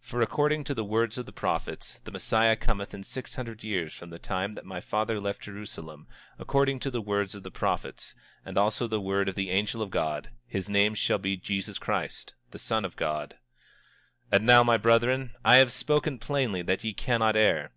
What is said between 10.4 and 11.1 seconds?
his name